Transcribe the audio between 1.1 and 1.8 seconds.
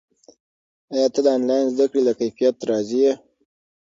ته د آنلاین